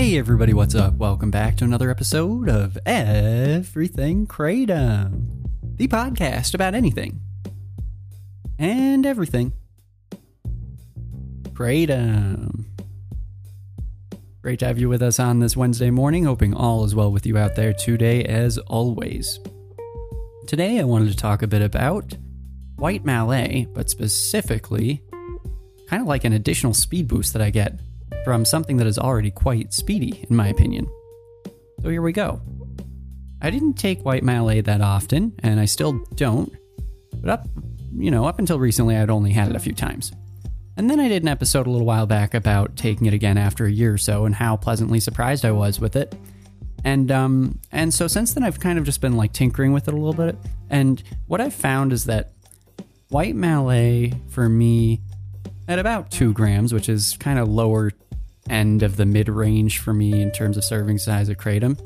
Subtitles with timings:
[0.00, 0.94] Hey everybody, what's up?
[0.94, 5.44] Welcome back to another episode of Everything Kratom,
[5.76, 7.20] the podcast about anything
[8.58, 9.52] and everything.
[11.50, 12.64] Kratom.
[14.40, 16.24] Great to have you with us on this Wednesday morning.
[16.24, 19.38] Hoping all is well with you out there today, as always.
[20.46, 22.16] Today, I wanted to talk a bit about
[22.76, 25.02] white Malay, but specifically,
[25.88, 27.78] kind of like an additional speed boost that I get
[28.24, 30.86] from something that is already quite speedy, in my opinion.
[31.82, 32.40] So here we go.
[33.42, 36.52] I didn't take white Malay that often, and I still don't,
[37.14, 37.48] but up,
[37.96, 40.12] you know, up until recently, I'd only had it a few times.
[40.76, 43.66] And then I did an episode a little while back about taking it again after
[43.66, 46.14] a year or so and how pleasantly surprised I was with it.
[46.84, 49.92] And um and so since then I've kind of just been like tinkering with it
[49.92, 50.36] a little bit.
[50.70, 52.32] And what I've found is that
[53.10, 55.02] white Malay for me
[55.68, 57.92] at about two grams, which is kind of lower
[58.50, 61.78] end of the mid range for me in terms of serving size of kratom.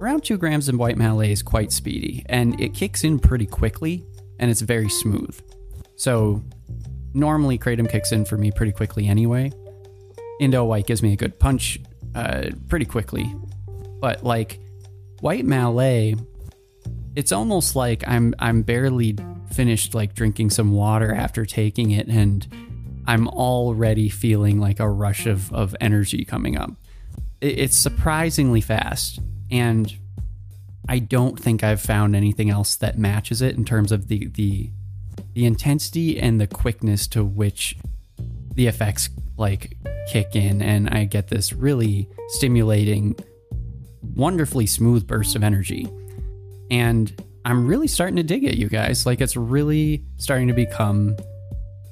[0.00, 4.04] Around two grams of white Malay is quite speedy, and it kicks in pretty quickly,
[4.38, 5.40] and it's very smooth.
[5.96, 6.44] So
[7.14, 9.50] normally kratom kicks in for me pretty quickly anyway.
[10.38, 11.78] Indo white gives me a good punch
[12.14, 13.34] uh, pretty quickly,
[14.00, 14.60] but like
[15.20, 16.14] white Malay,
[17.14, 19.16] it's almost like I'm I'm barely
[19.52, 22.46] finished like drinking some water after taking it, and
[23.06, 26.72] I'm already feeling like a rush of, of energy coming up.
[27.40, 29.94] It's surprisingly fast, and
[30.88, 34.70] I don't think I've found anything else that matches it in terms of the the
[35.34, 37.76] the intensity and the quickness to which
[38.54, 39.76] the effects like
[40.08, 43.16] kick in and I get this really stimulating
[44.14, 45.88] wonderfully smooth burst of energy.
[46.70, 47.12] And
[47.44, 49.04] I'm really starting to dig it, you guys.
[49.04, 51.16] Like it's really starting to become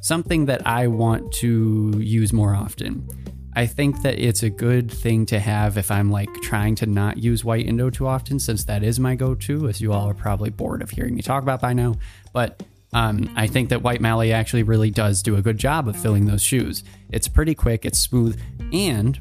[0.04, 3.08] something that I want to use more often.
[3.56, 7.16] I think that it's a good thing to have if I'm like trying to not
[7.16, 10.14] use white Indo too often, since that is my go to, as you all are
[10.14, 11.94] probably bored of hearing me talk about by now.
[12.34, 12.62] But
[12.92, 16.26] um, I think that white Malay actually really does do a good job of filling
[16.26, 16.84] those shoes.
[17.08, 18.38] It's pretty quick, it's smooth,
[18.74, 19.18] and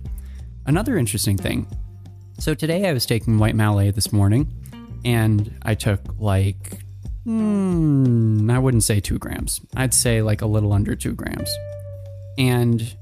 [0.66, 1.66] another interesting thing.
[2.40, 4.54] So today I was taking white Malay this morning,
[5.06, 6.84] and I took like
[7.24, 9.62] Hmm, I wouldn't say two grams.
[9.76, 11.50] I'd say like a little under two grams.
[12.38, 12.96] And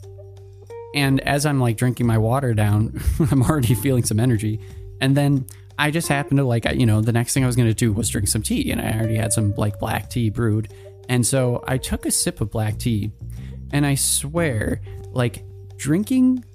[0.93, 3.01] and as I'm like drinking my water down,
[3.31, 4.59] I'm already feeling some energy.
[4.99, 5.47] And then
[5.79, 7.91] I just happened to like, you know, the next thing I was going to do
[7.91, 10.71] was drink some tea, and I already had some like black tea brewed.
[11.09, 13.11] And so I took a sip of black tea,
[13.71, 15.43] and I swear, like
[15.77, 16.45] drinking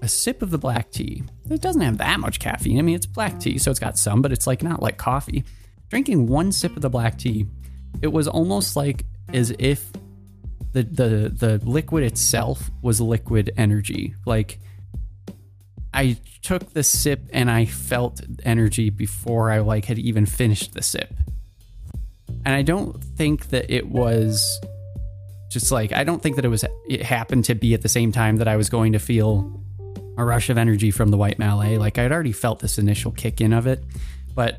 [0.00, 2.78] a sip of the black tea, it doesn't have that much caffeine.
[2.78, 5.44] I mean, it's black tea, so it's got some, but it's like not like coffee
[5.92, 7.46] drinking one sip of the black tea,
[8.00, 9.04] it was almost like
[9.34, 9.92] as if
[10.72, 14.14] the the the liquid itself was liquid energy.
[14.24, 14.58] Like
[15.92, 20.80] I took the sip and I felt energy before I like had even finished the
[20.80, 21.12] sip.
[22.46, 24.60] And I don't think that it was
[25.50, 28.12] just like I don't think that it was it happened to be at the same
[28.12, 29.60] time that I was going to feel
[30.16, 31.76] a rush of energy from the white Malay.
[31.76, 33.84] Like I'd already felt this initial kick in of it,
[34.34, 34.58] but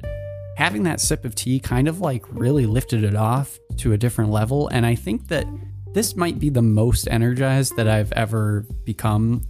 [0.58, 4.32] having that sip of tea kind of like really lifted it off to a different
[4.32, 4.68] level.
[4.68, 5.46] And I think that
[5.94, 9.44] this might be the most energized that I've ever become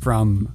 [0.00, 0.54] from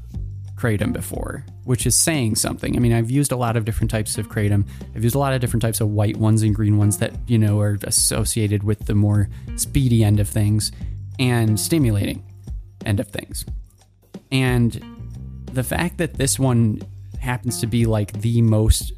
[0.56, 2.76] Kratom before, which is saying something.
[2.76, 4.68] I mean, I've used a lot of different types of Kratom.
[4.96, 7.38] I've used a lot of different types of white ones and green ones that, you
[7.38, 10.72] know, are associated with the more speedy end of things
[11.20, 12.24] and stimulating
[12.86, 13.46] end of things.
[14.32, 14.84] And
[15.54, 16.82] the fact that this one
[17.20, 18.94] happens to be like the most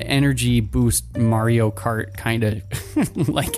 [0.00, 2.62] energy boost Mario Kart kind of
[3.28, 3.56] like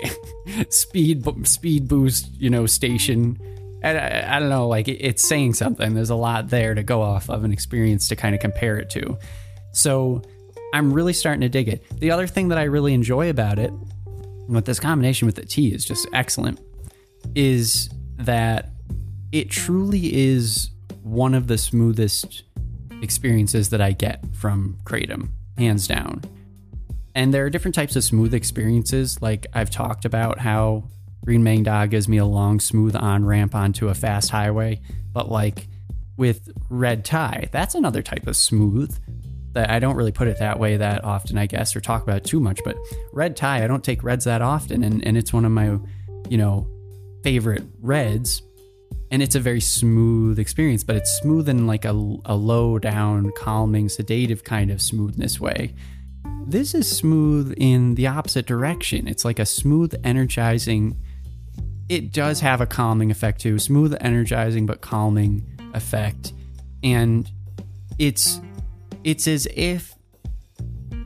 [0.71, 3.39] speed speed boost, you know, station.
[3.85, 5.95] I, I, don't know, like it, it's saying something.
[5.95, 8.91] There's a lot there to go off of an experience to kind of compare it
[8.91, 9.19] to.
[9.73, 10.23] So
[10.73, 11.85] I'm really starting to dig it.
[12.01, 13.73] The other thing that I really enjoy about it,
[14.49, 16.61] with this combination with the tea is just excellent,
[17.35, 18.71] is that
[19.33, 20.71] it truly is
[21.03, 22.45] one of the smoothest
[23.03, 26.23] experiences that I get from Kratom hands down.
[27.15, 29.21] And there are different types of smooth experiences.
[29.23, 30.85] Like I've talked about how
[31.25, 34.81] Green Maeng Da gives me a long, smooth on ramp onto a fast highway.
[35.13, 35.67] But like
[36.17, 38.97] with Red Thai, that's another type of smooth
[39.55, 42.25] that I don't really put it that way that often, I guess, or talk about
[42.25, 42.61] too much.
[42.63, 42.77] But
[43.13, 44.85] Red Thai, I don't take reds that often.
[44.85, 45.79] And, and it's one of my,
[46.29, 46.69] you know,
[47.23, 48.43] favorite reds
[49.11, 51.91] and it's a very smooth experience, but it's smooth in like a,
[52.25, 55.75] a low down, calming, sedative kind of smoothness way.
[56.47, 59.09] This is smooth in the opposite direction.
[59.09, 60.97] It's like a smooth, energizing.
[61.89, 63.59] It does have a calming effect too.
[63.59, 65.45] Smooth, energizing, but calming
[65.75, 66.33] effect.
[66.83, 67.31] and
[67.99, 68.41] it's
[69.05, 69.95] it's as if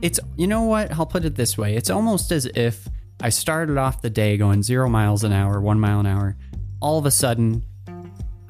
[0.01, 2.87] it's you know what i'll put it this way it's almost as if
[3.21, 6.35] i started off the day going zero miles an hour one mile an hour
[6.81, 7.63] all of a sudden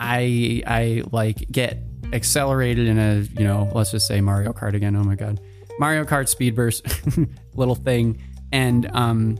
[0.01, 1.77] i i like get
[2.11, 4.95] accelerated in a you know let's just say mario kart again.
[4.95, 5.39] Oh my god.
[5.79, 6.85] Mario kart speed burst
[7.55, 8.21] little thing.
[8.51, 9.37] And um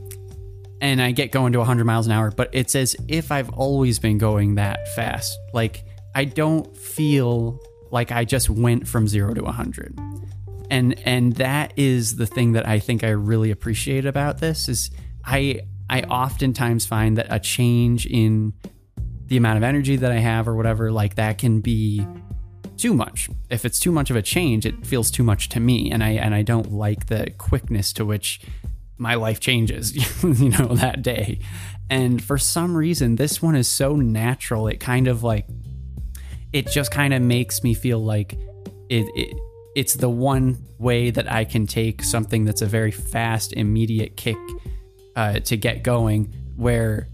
[0.80, 3.98] and i get going to 100 miles an hour but it's as if i've always
[3.98, 5.36] been going that fast.
[5.52, 7.60] Like i don't feel
[7.90, 9.98] like i just went from 0 to 100
[10.72, 14.90] and and that is the thing that I think I really appreciate about this is
[15.22, 15.60] I
[15.90, 18.54] I oftentimes find that a change in
[19.32, 22.06] the amount of energy that I have or whatever like that can be
[22.76, 23.30] too much.
[23.48, 26.10] If it's too much of a change, it feels too much to me and I
[26.10, 28.42] and I don't like the quickness to which
[28.98, 31.38] my life changes, you know, that day.
[31.88, 34.68] And for some reason this one is so natural.
[34.68, 35.46] It kind of like
[36.52, 38.34] it just kind of makes me feel like
[38.90, 39.34] it, it
[39.74, 44.36] it's the one way that I can take something that's a very fast, immediate kick
[45.16, 47.08] uh, to get going, where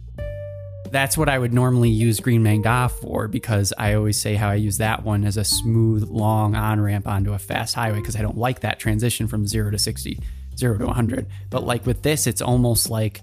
[0.90, 4.48] that's what I would normally use Green Maeng Da for because I always say how
[4.48, 8.16] I use that one as a smooth, long on ramp onto a fast highway because
[8.16, 10.18] I don't like that transition from zero to 60,
[10.56, 11.26] zero to 100.
[11.50, 13.20] But like with this, it's almost like,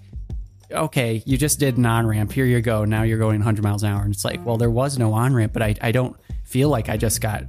[0.70, 2.32] okay, you just did an on ramp.
[2.32, 2.84] Here you go.
[2.84, 4.02] Now you're going 100 miles an hour.
[4.02, 6.88] And it's like, well, there was no on ramp, but I, I don't feel like
[6.88, 7.44] I just got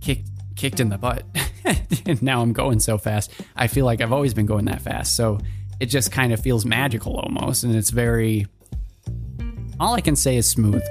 [0.00, 1.24] kicked kicked in the butt.
[2.06, 3.30] and now I'm going so fast.
[3.56, 5.16] I feel like I've always been going that fast.
[5.16, 5.38] So
[5.80, 7.64] it just kind of feels magical almost.
[7.64, 8.46] And it's very,
[9.80, 10.82] all I can say is smooth.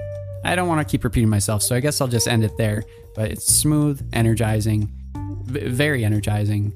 [0.44, 1.62] I don't want to keep repeating myself.
[1.62, 2.84] So I guess I'll just end it there.
[3.16, 4.92] But it's smooth, energizing,
[5.46, 6.74] very energizing,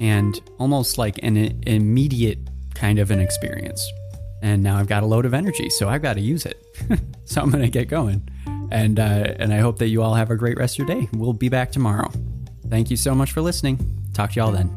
[0.00, 2.38] and almost like an immediate
[2.74, 3.86] kind of an experience.
[4.42, 6.62] And now I've got a load of energy, so I've got to use it.
[7.24, 8.28] so I'm going to get going.
[8.70, 11.08] And uh, and I hope that you all have a great rest of your day.
[11.12, 12.10] We'll be back tomorrow.
[12.68, 13.78] Thank you so much for listening.
[14.12, 14.68] Talk to y'all then.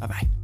[0.00, 0.41] Bye bye.